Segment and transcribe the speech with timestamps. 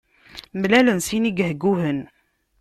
[0.61, 1.99] Mlalen sin igehguhen.